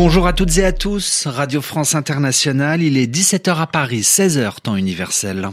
Bonjour 0.00 0.28
à 0.28 0.32
toutes 0.32 0.58
et 0.58 0.64
à 0.64 0.70
tous, 0.70 1.26
Radio 1.26 1.60
France 1.60 1.96
Internationale, 1.96 2.82
il 2.82 2.96
est 2.96 3.12
17h 3.12 3.56
à 3.56 3.66
Paris, 3.66 4.02
16h 4.02 4.60
temps 4.62 4.76
universel. 4.76 5.48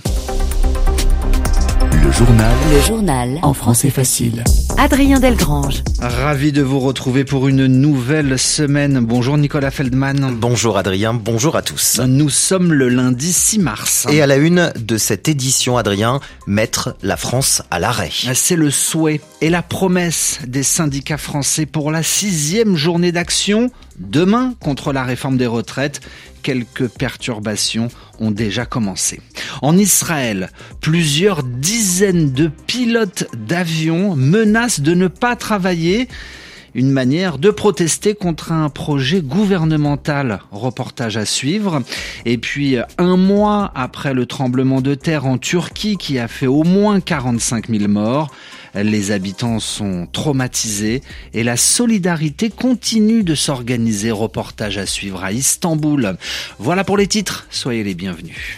Le 1.92 2.12
journal. 2.12 2.54
Le 2.72 2.80
journal. 2.82 3.40
En 3.42 3.56
français 3.56 3.90
facile. 3.90 4.44
Adrien 4.78 5.20
Delgrange. 5.20 5.82
Ravi 6.00 6.52
de 6.52 6.62
vous 6.62 6.80
retrouver 6.80 7.26
pour 7.26 7.48
une 7.48 7.66
nouvelle 7.66 8.38
semaine. 8.38 9.00
Bonjour 9.00 9.36
Nicolas 9.40 9.72
Feldman. 9.72 10.36
Bonjour 10.40 10.78
Adrien, 10.78 11.16
bonjour 11.16 11.56
à 11.56 11.64
tous. 11.64 12.00
Nous 12.06 12.30
sommes 12.30 12.72
le 12.72 12.88
lundi 12.88 13.34
6 13.34 13.58
mars. 13.58 14.06
Et 14.12 14.22
à 14.22 14.28
la 14.28 14.36
une 14.36 14.72
de 14.78 14.98
cette 14.98 15.28
édition, 15.28 15.76
Adrien, 15.78 16.20
mettre 16.46 16.96
la 17.02 17.18
France 17.18 17.64
à 17.72 17.80
l'arrêt. 17.80 18.12
C'est 18.36 18.56
le 18.56 18.70
souhait 18.70 19.22
et 19.42 19.50
la 19.50 19.64
promesse 19.64 20.40
des 20.46 20.64
syndicats 20.64 21.18
français 21.18 21.66
pour 21.66 21.90
la 21.90 22.04
sixième 22.04 22.76
journée 22.76 23.12
d'action 23.12 23.72
demain 24.00 24.54
contre 24.60 24.94
la 24.94 25.04
réforme 25.04 25.38
des 25.38 25.48
retraites 25.48 26.02
quelques 26.44 26.88
perturbations 26.88 27.88
ont 28.20 28.30
déjà 28.30 28.66
commencé. 28.66 29.20
En 29.64 29.76
Israël, 29.78 30.52
plusieurs 30.80 31.42
dizaines 31.42 32.34
de 32.34 32.48
pilotes 32.48 33.28
d'avions 33.36 34.16
menacent 34.16 34.82
de 34.82 34.94
ne 34.94 35.08
pas 35.08 35.36
travailler 35.36 36.08
une 36.76 36.92
manière 36.92 37.38
de 37.38 37.50
protester 37.50 38.14
contre 38.14 38.52
un 38.52 38.70
projet 38.70 39.22
gouvernemental. 39.22 40.42
Reportage 40.52 41.16
à 41.18 41.26
suivre. 41.26 41.82
Et 42.26 42.38
puis, 42.38 42.78
un 42.98 43.16
mois 43.16 43.72
après 43.76 44.14
le 44.14 44.26
tremblement 44.26 44.82
de 44.82 44.94
terre 44.94 45.26
en 45.26 45.38
Turquie 45.38 45.96
qui 45.96 46.20
a 46.20 46.28
fait 46.28 46.48
au 46.48 46.64
moins 46.64 47.00
45 47.00 47.70
000 47.70 47.88
morts, 47.90 48.30
les 48.84 49.12
habitants 49.12 49.60
sont 49.60 50.08
traumatisés 50.12 51.02
et 51.34 51.44
la 51.44 51.58
solidarité 51.58 52.50
continue 52.50 53.24
de 53.24 53.36
s'organiser. 53.36 54.12
Reportage 54.12 54.78
à 54.78 54.86
suivre 54.86 55.24
à 55.24 55.32
Istanbul. 55.32 56.18
Voilà 56.60 56.84
pour 56.84 56.98
les 56.98 57.08
titres. 57.08 57.48
Soyez 57.50 57.84
les 57.84 57.96
bienvenus. 57.96 58.58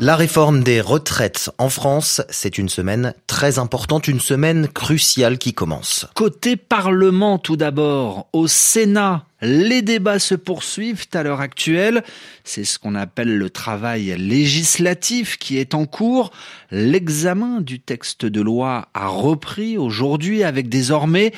La 0.00 0.16
réforme 0.16 0.62
des 0.62 0.82
retraites 0.82 1.50
en 1.56 1.70
France, 1.70 2.20
c'est 2.28 2.58
une 2.58 2.68
semaine 2.68 3.14
très 3.34 3.58
importante, 3.58 4.06
une 4.06 4.20
semaine 4.20 4.68
cruciale 4.68 5.38
qui 5.38 5.54
commence. 5.54 6.06
Côté 6.14 6.54
Parlement 6.54 7.36
tout 7.36 7.56
d'abord, 7.56 8.28
au 8.32 8.46
Sénat, 8.46 9.26
les 9.42 9.82
débats 9.82 10.20
se 10.20 10.36
poursuivent 10.36 11.06
à 11.12 11.24
l'heure 11.24 11.40
actuelle. 11.40 12.04
C'est 12.44 12.62
ce 12.62 12.78
qu'on 12.78 12.94
appelle 12.94 13.36
le 13.36 13.50
travail 13.50 14.14
législatif 14.16 15.36
qui 15.36 15.58
est 15.58 15.74
en 15.74 15.84
cours. 15.84 16.30
L'examen 16.70 17.60
du 17.60 17.80
texte 17.80 18.24
de 18.24 18.40
loi 18.40 18.86
a 18.94 19.08
repris 19.08 19.78
aujourd'hui 19.78 20.44
avec 20.44 20.68
désormais 20.68 21.32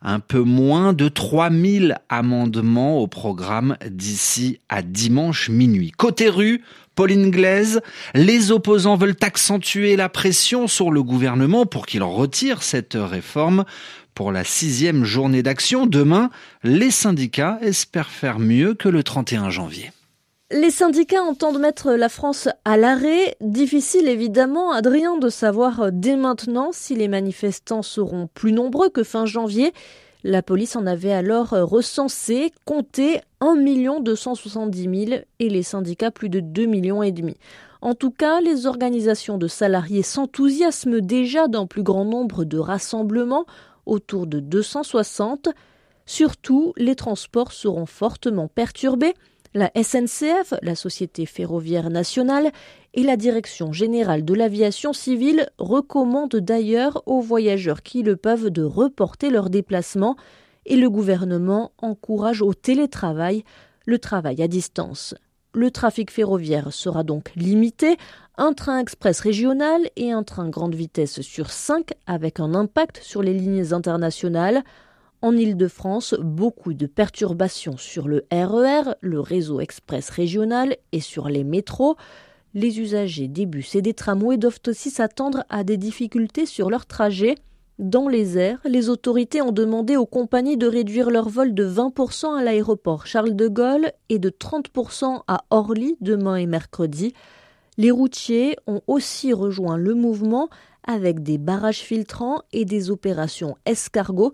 un 0.00 0.20
peu 0.20 0.40
moins 0.40 0.94
de 0.94 1.08
3000 1.08 1.98
amendements 2.08 2.98
au 2.98 3.08
programme 3.08 3.76
d'ici 3.90 4.58
à 4.70 4.80
dimanche 4.80 5.50
minuit. 5.50 5.92
Côté 5.92 6.30
rue, 6.30 6.62
Pauline 6.94 7.30
Glaise, 7.30 7.80
les 8.14 8.52
opposants 8.52 8.96
veulent 8.96 9.16
accentuer 9.22 9.96
la 9.96 10.08
pression 10.08 10.66
sur 10.66 10.90
le 10.90 11.02
gouvernement 11.02 11.41
pour 11.66 11.86
qu'il 11.86 12.02
retire 12.02 12.62
cette 12.62 12.94
réforme. 12.94 13.64
Pour 14.14 14.32
la 14.32 14.44
sixième 14.44 15.04
journée 15.04 15.42
d'action, 15.42 15.86
demain, 15.86 16.30
les 16.62 16.90
syndicats 16.90 17.58
espèrent 17.62 18.10
faire 18.10 18.38
mieux 18.38 18.74
que 18.74 18.88
le 18.88 19.02
31 19.02 19.50
janvier. 19.50 19.90
Les 20.50 20.70
syndicats 20.70 21.22
entendent 21.22 21.60
mettre 21.60 21.92
la 21.92 22.10
France 22.10 22.48
à 22.66 22.76
l'arrêt. 22.76 23.36
Difficile 23.40 24.06
évidemment, 24.06 24.72
Adrien, 24.72 25.16
de 25.16 25.30
savoir 25.30 25.90
dès 25.90 26.16
maintenant 26.16 26.70
si 26.72 26.94
les 26.94 27.08
manifestants 27.08 27.82
seront 27.82 28.28
plus 28.34 28.52
nombreux 28.52 28.90
que 28.90 29.02
fin 29.02 29.24
janvier. 29.24 29.72
La 30.24 30.42
police 30.42 30.76
en 30.76 30.86
avait 30.86 31.12
alors 31.12 31.48
recensé, 31.50 32.52
compté 32.64 33.20
1 33.42 34.00
270 34.00 35.06
000 35.08 35.22
et 35.40 35.48
les 35.48 35.64
syndicats 35.64 36.12
plus 36.12 36.28
de 36.28 36.38
2 36.40 36.66
millions 36.66 37.02
et 37.02 37.10
demi. 37.10 37.36
En 37.80 37.94
tout 37.94 38.12
cas, 38.12 38.40
les 38.40 38.66
organisations 38.66 39.36
de 39.36 39.48
salariés 39.48 40.02
s'enthousiasment 40.02 41.00
déjà 41.00 41.48
d'un 41.48 41.66
plus 41.66 41.82
grand 41.82 42.04
nombre 42.04 42.44
de 42.44 42.58
rassemblements, 42.58 43.44
autour 43.84 44.28
de 44.28 44.38
260. 44.38 45.48
Surtout, 46.06 46.72
les 46.76 46.94
transports 46.94 47.50
seront 47.50 47.86
fortement 47.86 48.46
perturbés. 48.46 49.14
La 49.54 49.72
SNCF, 49.74 50.54
la 50.62 50.76
Société 50.76 51.26
ferroviaire 51.26 51.90
nationale, 51.90 52.52
et 52.94 53.02
la 53.02 53.16
Direction 53.16 53.72
générale 53.72 54.24
de 54.24 54.34
l'aviation 54.34 54.92
civile 54.92 55.50
recommandent 55.58 56.36
d'ailleurs 56.36 57.02
aux 57.06 57.20
voyageurs 57.20 57.82
qui 57.82 58.04
le 58.04 58.16
peuvent 58.16 58.50
de 58.50 58.62
reporter 58.62 59.30
leurs 59.30 59.50
déplacements 59.50 60.16
et 60.66 60.76
le 60.76 60.90
gouvernement 60.90 61.72
encourage 61.78 62.42
au 62.42 62.54
télétravail, 62.54 63.44
le 63.86 63.98
travail 63.98 64.42
à 64.42 64.48
distance. 64.48 65.14
Le 65.54 65.70
trafic 65.70 66.10
ferroviaire 66.10 66.72
sera 66.72 67.02
donc 67.02 67.32
limité, 67.36 67.98
un 68.38 68.54
train 68.54 68.78
express 68.78 69.20
régional 69.20 69.82
et 69.96 70.10
un 70.10 70.22
train 70.22 70.48
grande 70.48 70.74
vitesse 70.74 71.20
sur 71.20 71.50
cinq 71.50 71.90
avec 72.06 72.40
un 72.40 72.54
impact 72.54 73.00
sur 73.02 73.22
les 73.22 73.34
lignes 73.34 73.74
internationales. 73.74 74.62
En 75.20 75.36
Île-de-France, 75.36 76.16
beaucoup 76.20 76.72
de 76.72 76.86
perturbations 76.86 77.76
sur 77.76 78.08
le 78.08 78.24
RER, 78.32 78.90
e 78.90 78.94
le 79.02 79.20
réseau 79.20 79.60
express 79.60 80.08
régional 80.08 80.76
et 80.92 81.00
sur 81.00 81.28
les 81.28 81.44
métros. 81.44 81.96
Les 82.54 82.80
usagers 82.80 83.28
des 83.28 83.46
bus 83.46 83.74
et 83.74 83.82
des 83.82 83.94
tramways 83.94 84.38
doivent 84.38 84.60
aussi 84.66 84.90
s'attendre 84.90 85.44
à 85.48 85.64
des 85.64 85.76
difficultés 85.76 86.46
sur 86.46 86.70
leur 86.70 86.86
trajet. 86.86 87.36
Dans 87.82 88.06
les 88.06 88.38
airs, 88.38 88.60
les 88.64 88.90
autorités 88.90 89.42
ont 89.42 89.50
demandé 89.50 89.96
aux 89.96 90.06
compagnies 90.06 90.56
de 90.56 90.68
réduire 90.68 91.10
leur 91.10 91.28
vol 91.28 91.52
de 91.52 91.68
20% 91.68 92.38
à 92.38 92.44
l'aéroport 92.44 93.08
Charles 93.08 93.34
de 93.34 93.48
Gaulle 93.48 93.90
et 94.08 94.20
de 94.20 94.30
30% 94.30 95.22
à 95.26 95.44
Orly 95.50 95.96
demain 96.00 96.36
et 96.36 96.46
mercredi. 96.46 97.12
Les 97.78 97.90
routiers 97.90 98.56
ont 98.68 98.82
aussi 98.86 99.32
rejoint 99.32 99.76
le 99.76 99.94
mouvement 99.94 100.48
avec 100.86 101.24
des 101.24 101.38
barrages 101.38 101.80
filtrants 101.80 102.42
et 102.52 102.64
des 102.64 102.92
opérations 102.92 103.56
escargot 103.66 104.32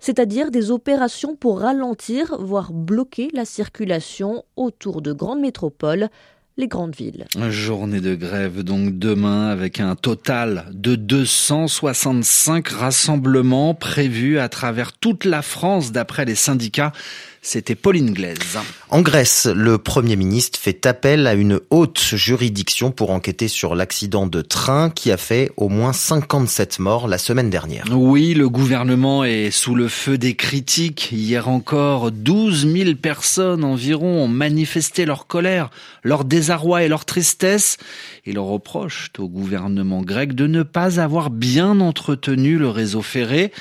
c'est-à-dire 0.00 0.50
des 0.50 0.70
opérations 0.70 1.36
pour 1.36 1.60
ralentir, 1.60 2.36
voire 2.40 2.72
bloquer 2.72 3.28
la 3.34 3.44
circulation 3.44 4.44
autour 4.56 5.02
de 5.02 5.12
grandes 5.12 5.40
métropoles 5.40 6.08
les 6.56 6.68
grandes 6.68 6.94
villes. 6.94 7.26
Journée 7.48 8.00
de 8.00 8.14
grève 8.14 8.62
donc 8.62 8.98
demain 8.98 9.48
avec 9.48 9.80
un 9.80 9.96
total 9.96 10.66
de 10.72 10.94
265 10.94 12.68
rassemblements 12.68 13.74
prévus 13.74 14.38
à 14.38 14.48
travers 14.48 14.92
toute 14.92 15.24
la 15.24 15.42
France 15.42 15.92
d'après 15.92 16.24
les 16.24 16.34
syndicats. 16.34 16.92
C'était 17.42 17.74
Pauline 17.74 18.12
Glaise. 18.12 18.58
En 18.90 19.00
Grèce, 19.00 19.46
le 19.46 19.78
Premier 19.78 20.14
ministre 20.14 20.58
fait 20.58 20.84
appel 20.84 21.26
à 21.26 21.32
une 21.32 21.58
haute 21.70 21.98
juridiction 21.98 22.90
pour 22.90 23.10
enquêter 23.12 23.48
sur 23.48 23.74
l'accident 23.74 24.26
de 24.26 24.42
train 24.42 24.90
qui 24.90 25.10
a 25.10 25.16
fait 25.16 25.50
au 25.56 25.70
moins 25.70 25.94
57 25.94 26.80
morts 26.80 27.08
la 27.08 27.16
semaine 27.16 27.48
dernière. 27.48 27.86
Oui, 27.90 28.34
le 28.34 28.50
gouvernement 28.50 29.24
est 29.24 29.50
sous 29.50 29.74
le 29.74 29.88
feu 29.88 30.18
des 30.18 30.34
critiques. 30.34 31.08
Hier 31.12 31.48
encore, 31.48 32.12
12 32.12 32.70
000 32.70 32.94
personnes 32.96 33.64
environ 33.64 34.24
ont 34.24 34.28
manifesté 34.28 35.06
leur 35.06 35.26
colère, 35.26 35.70
leur 36.02 36.26
désarroi 36.26 36.82
et 36.82 36.88
leur 36.88 37.06
tristesse. 37.06 37.78
Ils 38.30 38.38
reprochent 38.38 39.10
au 39.18 39.28
gouvernement 39.28 40.02
grec 40.02 40.36
de 40.36 40.46
ne 40.46 40.62
pas 40.62 41.00
avoir 41.00 41.30
bien 41.30 41.80
entretenu 41.80 42.58
le 42.58 42.68
réseau 42.68 43.02
ferré. 43.02 43.52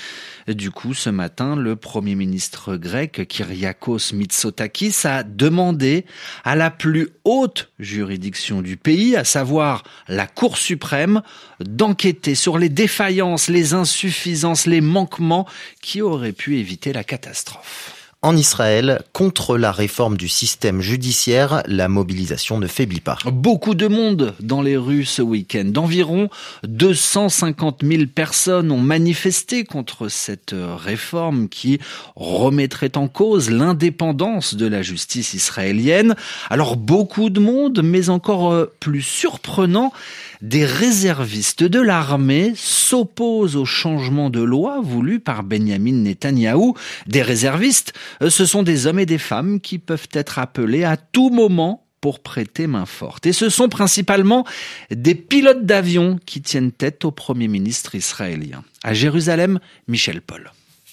Du 0.47 0.69
coup, 0.69 0.94
ce 0.94 1.09
matin, 1.09 1.56
le 1.56 1.75
Premier 1.75 2.13
ministre 2.13 2.75
grec, 2.75 3.28
Kyriakos 3.28 4.13
Mitsotakis, 4.13 4.94
a 5.06 5.24
demandé 5.24 6.06
à 6.44 6.56
la 6.56 6.69
plus 6.69 7.09
haute 7.24 7.72
juridiction 7.80 8.62
du 8.62 8.77
pays, 8.77 9.16
à 9.16 9.24
savoir 9.24 9.81
la 10.07 10.27
Cour 10.27 10.56
suprême, 10.56 11.24
d'enquêter 11.60 12.36
sur 12.36 12.60
les 12.60 12.69
défaillances, 12.69 13.48
les 13.48 13.74
insuffisances, 13.74 14.68
les 14.68 14.81
manquements 14.81 15.48
qui 15.81 16.04
auraient 16.04 16.31
pu 16.31 16.60
éviter 16.60 16.94
la 16.94 17.04
catastrophe. 17.04 17.99
En 18.21 18.36
Israël, 18.36 19.00
contre 19.13 19.57
la 19.57 19.71
réforme 19.71 20.18
du 20.18 20.27
système 20.27 20.81
judiciaire, 20.81 21.63
la 21.68 21.88
mobilisation 21.88 22.60
ne 22.60 22.68
faiblit 22.68 23.00
pas. 23.00 23.18
Beaucoup 23.31 23.75
de 23.75 23.88
monde 23.88 24.36
dans 24.42 24.62
les 24.62 24.75
rues 24.75 25.06
ce 25.06 25.21
week-end. 25.21 25.71
Environ 25.77 26.30
250 26.63 27.80
000 27.81 28.04
personnes 28.13 28.74
ont 28.74 28.81
manifesté 28.81 29.63
contre 29.63 30.10
cette 30.10 30.54
réforme 30.54 31.48
qui 31.48 31.80
remettrait 32.18 32.98
en 32.98 33.07
cause 33.07 33.50
l'indépendance 33.50 34.54
de 34.54 34.68
la 34.68 34.81
justice 34.81 35.33
israélienne. 35.33 36.13
Alors 36.50 36.75
beaucoup 36.75 37.30
de 37.30 37.39
monde, 37.39 37.80
mais 37.81 38.10
encore 38.10 38.51
euh, 38.51 38.66
plus 38.81 39.01
surprenant, 39.01 39.94
des 40.41 40.65
réservistes 40.65 41.63
de 41.63 41.81
l'armée 41.81 42.53
s'opposent 42.56 43.56
au 43.56 43.65
changement 43.65 44.30
de 44.30 44.41
loi 44.41 44.80
voulu 44.81 45.19
par 45.19 45.44
Benjamin 45.44 45.94
Netanyahou. 45.94 46.75
Des 47.07 47.21
réservistes, 47.21 47.94
euh, 48.21 48.30
ce 48.30 48.45
sont 48.45 48.63
des 48.63 48.88
hommes 48.88 49.00
et 49.00 49.06
des 49.06 49.18
femmes 49.18 49.59
qui 49.59 49.80
peuvent 49.80 50.07
être 50.13 50.39
appelés 50.39 50.83
à 50.83 50.97
tout 50.97 51.30
moment 51.30 51.86
pour 52.00 52.21
prêter 52.21 52.68
main 52.68 52.86
forte. 52.86 53.25
Et 53.25 53.33
ce 53.33 53.50
sont 53.50 53.68
principalement 53.68 54.45
des 54.89 55.15
pilotes 55.15 55.65
d'avion 55.65 56.18
qui 56.25 56.42
tiennent 56.42 56.71
tête 56.71 57.03
au 57.03 57.12
Premier 57.12 57.50
ministre 57.50 57.95
israélien. 57.95 58.63
À 58.83 58.94
Jérusalem, 58.94 59.59
Michel 59.88 60.21
Paul. 60.21 60.51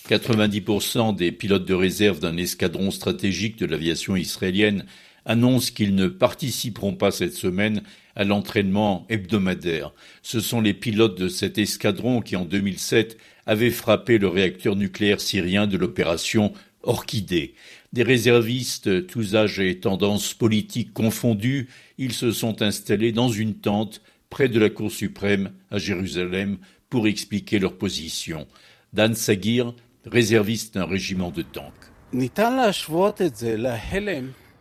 90% 0.08 1.14
des 1.14 1.30
pilotes 1.32 1.64
de 1.64 1.74
réserve 1.74 2.18
d'un 2.20 2.36
escadron 2.36 2.90
stratégique 2.90 3.58
de 3.58 3.66
l'aviation 3.66 4.16
israélienne 4.16 4.84
annoncent 5.24 5.72
qu'ils 5.72 5.94
ne 5.94 6.06
participeront 6.06 6.94
pas 6.94 7.10
cette 7.10 7.34
semaine 7.34 7.82
à 8.16 8.24
l'entraînement 8.24 9.06
hebdomadaire. 9.08 9.92
Ce 10.22 10.40
sont 10.40 10.60
les 10.60 10.74
pilotes 10.74 11.18
de 11.18 11.28
cet 11.28 11.58
escadron 11.58 12.20
qui, 12.20 12.34
en 12.34 12.44
2007, 12.44 13.18
avaient 13.46 13.70
frappé 13.70 14.18
le 14.18 14.28
réacteur 14.28 14.74
nucléaire 14.74 15.20
syrien 15.20 15.66
de 15.66 15.76
l'opération 15.76 16.52
Orchidée. 16.82 17.54
Des 17.92 18.04
réservistes, 18.04 19.06
tous 19.06 19.34
âges 19.34 19.58
et 19.58 19.80
tendances 19.80 20.34
politiques 20.34 20.92
confondus, 20.92 21.68
ils 21.98 22.12
se 22.12 22.30
sont 22.30 22.62
installés 22.62 23.12
dans 23.12 23.28
une 23.28 23.54
tente 23.54 24.02
près 24.30 24.48
de 24.48 24.58
la 24.58 24.70
Cour 24.70 24.92
suprême 24.92 25.52
à 25.70 25.78
Jérusalem 25.78 26.58
pour 26.88 27.06
expliquer 27.08 27.58
leur 27.58 27.76
position. 27.76 28.46
Dan 28.92 29.14
Sagir, 29.14 29.74
réserviste 30.04 30.74
d'un 30.74 30.86
régiment 30.86 31.30
de 31.30 31.42
tanks. 31.42 31.72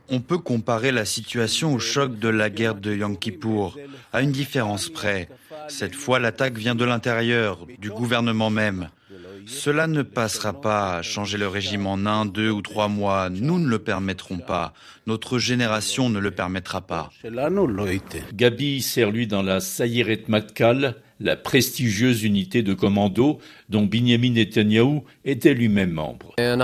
On 0.09 0.19
peut 0.19 0.37
comparer 0.37 0.91
la 0.91 1.05
situation 1.05 1.73
au 1.73 1.79
choc 1.79 2.19
de 2.19 2.29
la 2.29 2.49
guerre 2.49 2.75
de 2.75 2.93
Yom 2.93 3.17
à 4.13 4.21
une 4.21 4.31
différence 4.31 4.89
près. 4.89 5.29
Cette 5.67 5.95
fois, 5.95 6.19
l'attaque 6.19 6.57
vient 6.57 6.75
de 6.75 6.85
l'intérieur, 6.85 7.65
du 7.79 7.89
gouvernement 7.89 8.49
même. 8.49 8.89
Cela 9.47 9.87
ne 9.87 10.01
passera 10.01 10.59
pas. 10.59 11.01
Changer 11.01 11.37
le 11.37 11.47
régime 11.47 11.85
en 11.85 12.05
un, 12.05 12.25
deux 12.25 12.49
ou 12.49 12.61
trois 12.61 12.87
mois, 12.87 13.29
nous 13.29 13.59
ne 13.59 13.67
le 13.67 13.79
permettrons 13.79 14.39
pas. 14.39 14.73
Notre 15.05 15.37
génération 15.37 16.09
ne 16.09 16.19
le 16.19 16.31
permettra 16.31 16.81
pas. 16.81 17.11
Gabi 18.33 18.81
sert 18.81 19.11
lui 19.11 19.27
dans 19.27 19.43
la 19.43 19.59
Sayeret 19.59 20.23
Matkal, 20.27 20.95
la 21.19 21.35
prestigieuse 21.35 22.23
unité 22.23 22.63
de 22.63 22.73
commando 22.73 23.39
dont 23.69 23.83
Binyamin 23.83 24.31
Netanyahu 24.31 25.01
était 25.23 25.53
lui-même 25.53 25.91
membre. 25.91 26.35
Nous 26.38 26.56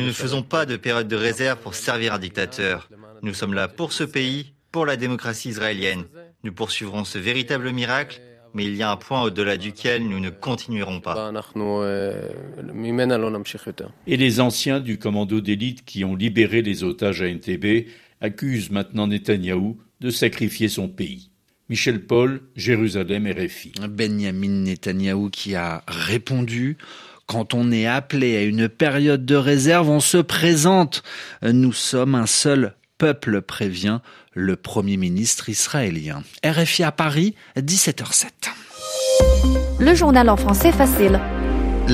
ne 0.00 0.12
faisons 0.12 0.42
pas 0.42 0.66
de 0.66 0.76
période 0.76 1.08
de 1.08 1.16
réserve 1.16 1.58
pour 1.58 1.74
servir 1.74 2.14
un 2.14 2.18
dictateur. 2.18 2.88
Nous 3.22 3.34
sommes 3.34 3.54
là 3.54 3.68
pour 3.68 3.92
ce 3.92 4.04
pays, 4.04 4.52
pour 4.70 4.86
la 4.86 4.96
démocratie 4.96 5.48
israélienne. 5.48 6.04
Nous 6.44 6.52
poursuivrons 6.52 7.04
ce 7.04 7.18
véritable 7.18 7.70
miracle 7.70 8.20
mais 8.54 8.64
il 8.66 8.76
y 8.76 8.82
a 8.82 8.90
un 8.90 8.96
point 8.96 9.22
au-delà 9.22 9.56
duquel 9.56 10.06
nous 10.06 10.20
ne 10.20 10.30
continuerons 10.30 11.00
pas. 11.00 11.32
Et 14.06 14.16
les 14.16 14.40
anciens 14.40 14.80
du 14.80 14.98
commando 14.98 15.40
d'élite 15.40 15.84
qui 15.84 16.04
ont 16.04 16.14
libéré 16.14 16.62
les 16.62 16.84
otages 16.84 17.22
à 17.22 17.28
NTB 17.28 17.88
accusent 18.20 18.70
maintenant 18.70 19.06
Netanyahou 19.06 19.78
de 20.00 20.10
sacrifier 20.10 20.68
son 20.68 20.88
pays. 20.88 21.31
Michel 21.72 22.00
Paul, 22.00 22.42
Jérusalem 22.54 23.26
RFI. 23.26 23.72
Benjamin 23.88 24.64
Netanyahou 24.64 25.30
qui 25.30 25.54
a 25.54 25.82
répondu 25.88 26.76
quand 27.24 27.54
on 27.54 27.72
est 27.72 27.86
appelé 27.86 28.36
à 28.36 28.42
une 28.42 28.68
période 28.68 29.24
de 29.24 29.36
réserve, 29.36 29.88
on 29.88 30.00
se 30.00 30.18
présente. 30.18 31.02
Nous 31.42 31.72
sommes 31.72 32.14
un 32.14 32.26
seul 32.26 32.74
peuple, 32.98 33.40
prévient 33.40 34.00
le 34.34 34.56
Premier 34.56 34.98
ministre 34.98 35.48
israélien. 35.48 36.22
RFI 36.44 36.82
à 36.82 36.92
Paris, 36.92 37.36
17h07. 37.56 38.26
Le 39.80 39.94
journal 39.94 40.28
en 40.28 40.36
français 40.36 40.72
facile. 40.72 41.18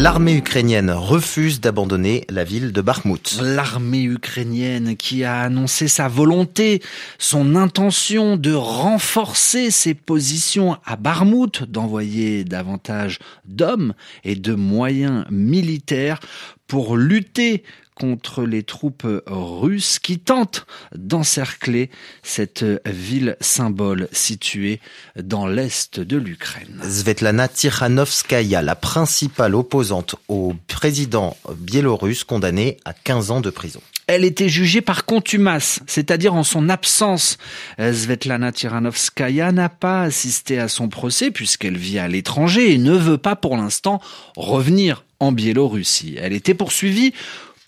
L'armée 0.01 0.37
ukrainienne 0.37 0.93
refuse 0.93 1.61
d'abandonner 1.61 2.25
la 2.29 2.45
ville 2.45 2.71
de 2.71 2.81
Bakhmut. 2.81 3.41
L'armée 3.43 4.05
ukrainienne 4.05 4.97
qui 4.97 5.25
a 5.25 5.41
annoncé 5.41 5.89
sa 5.89 6.07
volonté, 6.07 6.81
son 7.19 7.57
intention 7.57 8.37
de 8.37 8.55
renforcer 8.55 9.73
ses 9.73 9.95
positions 9.95 10.77
à 10.85 10.95
Bakhmut, 10.95 11.65
d'envoyer 11.65 12.45
davantage 12.45 13.19
d'hommes 13.45 13.93
et 14.23 14.37
de 14.37 14.55
moyens 14.55 15.25
militaires 15.33 16.21
pour 16.69 16.97
lutter 16.97 17.65
contre 17.99 18.45
les 18.45 18.63
troupes 18.63 19.07
russes 19.27 19.99
qui 19.99 20.19
tentent 20.19 20.67
d'encercler 20.95 21.91
cette 22.23 22.65
ville 22.87 23.37
symbole 23.41 24.09
située 24.13 24.81
dans 25.21 25.47
l'est 25.47 26.01
de 26.01 26.17
l'Ukraine. 26.17 26.81
Svetlana 26.83 27.49
Tikhanovskaya, 27.49 28.63
la 28.63 28.77
principale 28.77 29.55
opposante 29.55 30.15
au 30.29 30.55
président 30.69 31.37
biélorusse 31.57 32.25
condamné 32.25 32.77
à 32.85 32.93
15 32.93 33.31
ans 33.31 33.41
de 33.41 33.51
prison. 33.51 33.81
Elle 34.07 34.25
était 34.25 34.49
jugée 34.49 34.81
par 34.81 35.05
contumace, 35.05 35.81
c'est-à-dire 35.87 36.35
en 36.35 36.43
son 36.43 36.71
absence. 36.71 37.37
Svetlana 37.79 38.53
Tiranovskaya 38.53 39.53
n'a 39.53 39.69
pas 39.69 40.03
assisté 40.03 40.59
à 40.59 40.69
son 40.69 40.89
procès 40.89 41.31
puisqu'elle 41.31 41.77
vit 41.77 41.99
à 41.99 42.09
l'étranger 42.09 42.73
et 42.73 42.79
ne 42.79 42.95
veut 42.95 43.19
pas 43.19 43.37
pour 43.37 43.57
l'instant 43.57 44.01
revenir 44.35 45.05
en 45.21 45.31
Biélorussie. 45.31 46.17
Elle 46.19 46.33
était 46.33 46.55
poursuivie 46.55 47.13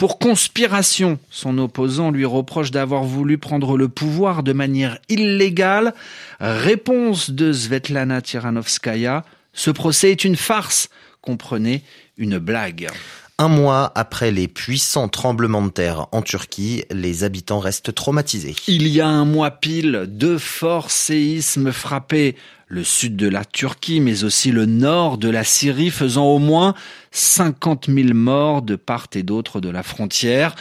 pour 0.00 0.18
conspiration, 0.18 1.18
son 1.28 1.58
opposant 1.58 2.10
lui 2.10 2.24
reproche 2.24 2.70
d'avoir 2.70 3.04
voulu 3.04 3.36
prendre 3.36 3.76
le 3.76 3.90
pouvoir 3.90 4.42
de 4.42 4.54
manière 4.54 4.98
illégale. 5.10 5.92
Réponse 6.40 7.28
de 7.28 7.52
Svetlana 7.52 8.22
Tiranovskaya, 8.22 9.26
ce 9.52 9.70
procès 9.70 10.10
est 10.10 10.24
une 10.24 10.36
farce, 10.36 10.88
comprenez, 11.20 11.82
une 12.16 12.38
blague. 12.38 12.88
Un 13.40 13.48
mois 13.48 13.90
après 13.94 14.32
les 14.32 14.48
puissants 14.48 15.08
tremblements 15.08 15.62
de 15.62 15.70
terre 15.70 16.08
en 16.12 16.20
Turquie, 16.20 16.84
les 16.90 17.24
habitants 17.24 17.58
restent 17.58 17.94
traumatisés. 17.94 18.54
Il 18.68 18.86
y 18.86 19.00
a 19.00 19.08
un 19.08 19.24
mois 19.24 19.50
pile, 19.50 20.04
deux 20.08 20.36
forts 20.36 20.90
séismes 20.90 21.72
frappaient 21.72 22.36
le 22.66 22.84
sud 22.84 23.16
de 23.16 23.28
la 23.28 23.46
Turquie, 23.46 24.00
mais 24.00 24.24
aussi 24.24 24.50
le 24.52 24.66
nord 24.66 25.16
de 25.16 25.30
la 25.30 25.42
Syrie, 25.42 25.88
faisant 25.88 26.26
au 26.26 26.38
moins 26.38 26.74
50 27.12 27.86
000 27.88 28.12
morts 28.12 28.60
de 28.60 28.76
part 28.76 29.06
et 29.14 29.22
d'autre 29.22 29.62
de 29.62 29.70
la 29.70 29.82
frontière. 29.82 30.54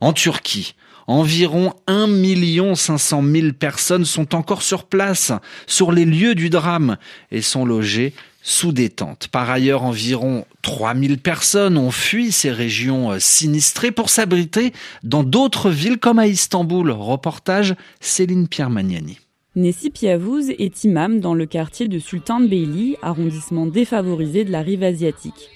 En 0.00 0.12
Turquie, 0.12 0.76
Environ 1.08 1.74
1 1.88 2.76
500 2.76 3.24
000 3.24 3.52
personnes 3.54 4.04
sont 4.04 4.36
encore 4.36 4.62
sur 4.62 4.84
place, 4.84 5.32
sur 5.66 5.90
les 5.90 6.04
lieux 6.04 6.36
du 6.36 6.48
drame, 6.48 6.96
et 7.32 7.42
sont 7.42 7.64
logées 7.64 8.14
sous 8.42 8.72
détente. 8.72 9.28
Par 9.28 9.50
ailleurs, 9.50 9.82
environ 9.82 10.44
3000 10.62 11.18
personnes 11.18 11.76
ont 11.76 11.90
fui 11.90 12.32
ces 12.32 12.50
régions 12.50 13.12
euh, 13.12 13.18
sinistrées 13.18 13.90
pour 13.90 14.10
s'abriter 14.10 14.72
dans 15.02 15.22
d'autres 15.22 15.70
villes 15.70 15.98
comme 15.98 16.18
à 16.18 16.26
Istanbul. 16.26 16.90
Reportage 16.90 17.74
Céline 18.00 18.48
Pierre 18.48 18.70
Magnani. 18.70 19.18
Nessi 19.56 19.90
Piavouz 19.90 20.50
est 20.50 20.84
imam 20.84 21.18
dans 21.18 21.34
le 21.34 21.44
quartier 21.44 21.88
de 21.88 21.98
Sultan 21.98 22.40
Beyli, 22.40 22.96
arrondissement 23.02 23.66
défavorisé 23.66 24.44
de 24.44 24.52
la 24.52 24.62
rive 24.62 24.84
asiatique. 24.84 25.50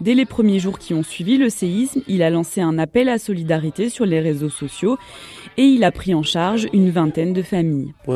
Dès 0.00 0.14
les 0.14 0.26
premiers 0.26 0.58
jours 0.58 0.78
qui 0.78 0.94
ont 0.94 1.02
suivi 1.02 1.36
le 1.38 1.48
séisme, 1.48 2.02
il 2.06 2.22
a 2.22 2.30
lancé 2.30 2.60
un 2.60 2.78
appel 2.78 3.08
à 3.08 3.18
solidarité 3.18 3.88
sur 3.88 4.04
les 4.04 4.20
réseaux 4.20 4.50
sociaux 4.50 4.98
et 5.56 5.62
il 5.62 5.84
a 5.84 5.90
pris 5.90 6.12
en 6.14 6.22
charge 6.22 6.68
une 6.74 6.90
vingtaine 6.90 7.32
de 7.32 7.40
familles. 7.42 7.94
Je 8.06 8.12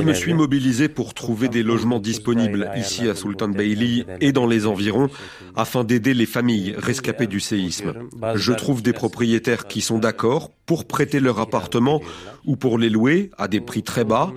me 0.00 0.12
suis 0.12 0.34
mobilisé 0.34 0.88
pour 0.88 1.14
trouver 1.14 1.48
des 1.48 1.62
logements 1.62 2.00
disponibles 2.00 2.68
ici 2.76 3.08
à 3.08 3.14
Sultan 3.14 3.48
Beyli 3.48 4.04
et 4.20 4.32
dans 4.32 4.46
les 4.46 4.66
environs 4.66 5.08
afin 5.54 5.84
d'aider 5.84 6.14
les 6.14 6.26
familles 6.26 6.74
rescapées 6.76 7.28
du 7.28 7.38
séisme. 7.38 7.92
Je 8.34 8.52
trouve 8.52 8.82
des 8.82 8.92
propriétaires 8.92 9.68
qui 9.68 9.80
sont 9.80 9.98
d'accord 9.98 10.50
pour 10.66 10.86
prêter 10.86 11.20
leur 11.20 11.40
appartement 11.40 12.00
ou 12.46 12.56
pour 12.56 12.78
les 12.78 12.88
louer 12.88 13.30
à 13.38 13.48
des 13.48 13.60
prix 13.60 13.82
très 13.82 14.04
bas. 14.04 14.32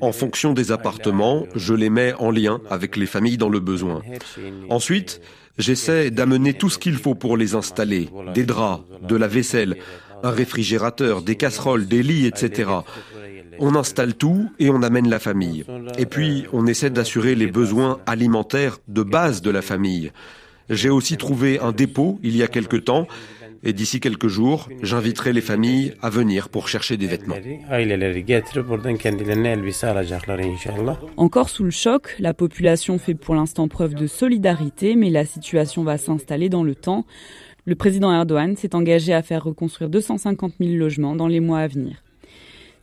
En 0.00 0.12
fonction 0.12 0.52
des 0.52 0.72
appartements, 0.72 1.46
je 1.54 1.74
les 1.74 1.90
mets 1.90 2.14
en 2.14 2.30
lien 2.30 2.60
avec 2.68 2.96
les 2.96 3.06
familles 3.06 3.38
dans 3.38 3.48
le 3.48 3.60
besoin. 3.72 4.02
Ensuite, 4.68 5.20
j'essaie 5.58 6.10
d'amener 6.10 6.52
tout 6.54 6.70
ce 6.70 6.78
qu'il 6.78 6.96
faut 7.04 7.14
pour 7.14 7.36
les 7.36 7.54
installer, 7.54 8.08
des 8.34 8.44
draps, 8.44 8.82
de 9.10 9.16
la 9.16 9.28
vaisselle, 9.28 9.76
un 10.22 10.30
réfrigérateur, 10.30 11.22
des 11.22 11.36
casseroles, 11.36 11.86
des 11.86 12.02
lits, 12.02 12.26
etc. 12.26 12.70
On 13.58 13.74
installe 13.76 14.14
tout 14.14 14.50
et 14.58 14.70
on 14.70 14.82
amène 14.82 15.08
la 15.08 15.18
famille. 15.18 15.64
Et 15.98 16.06
puis, 16.06 16.46
on 16.52 16.66
essaie 16.66 16.90
d'assurer 16.90 17.34
les 17.34 17.50
besoins 17.60 18.00
alimentaires 18.06 18.78
de 18.88 19.02
base 19.02 19.42
de 19.42 19.50
la 19.50 19.62
famille. 19.62 20.12
J'ai 20.70 20.90
aussi 20.90 21.16
trouvé 21.16 21.58
un 21.58 21.72
dépôt 21.72 22.18
il 22.22 22.36
y 22.36 22.42
a 22.42 22.48
quelque 22.48 22.76
temps 22.76 23.06
et 23.62 23.72
d'ici 23.72 24.00
quelques 24.00 24.28
jours, 24.28 24.68
j'inviterai 24.82 25.32
les 25.32 25.40
familles 25.40 25.94
à 26.02 26.10
venir 26.10 26.48
pour 26.48 26.68
chercher 26.68 26.96
des 26.96 27.06
vêtements. 27.06 27.36
Encore 31.16 31.48
sous 31.50 31.64
le 31.64 31.70
choc, 31.70 32.16
la 32.18 32.34
population 32.34 32.98
fait 32.98 33.14
pour 33.14 33.34
l'instant 33.34 33.68
preuve 33.68 33.94
de 33.94 34.06
solidarité, 34.06 34.96
mais 34.96 35.10
la 35.10 35.24
situation 35.24 35.84
va 35.84 35.98
s'installer 35.98 36.48
dans 36.48 36.64
le 36.64 36.74
temps. 36.74 37.04
Le 37.66 37.74
président 37.74 38.12
Erdogan 38.12 38.56
s'est 38.56 38.74
engagé 38.74 39.12
à 39.12 39.22
faire 39.22 39.44
reconstruire 39.44 39.90
250 39.90 40.54
000 40.60 40.74
logements 40.74 41.14
dans 41.14 41.28
les 41.28 41.40
mois 41.40 41.60
à 41.60 41.66
venir. 41.66 42.02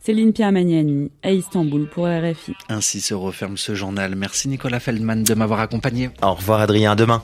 Céline 0.00 0.32
Piamagnani 0.32 1.10
à 1.22 1.32
Istanbul 1.32 1.88
pour 1.88 2.06
RFI. 2.06 2.54
Ainsi 2.68 3.00
se 3.00 3.14
referme 3.14 3.56
ce 3.56 3.74
journal. 3.74 4.14
Merci 4.14 4.48
Nicolas 4.48 4.80
Feldman 4.80 5.24
de 5.24 5.34
m'avoir 5.34 5.60
accompagné. 5.60 6.10
Au 6.22 6.34
revoir 6.34 6.60
Adrien, 6.60 6.92
à 6.92 6.94
demain. 6.94 7.22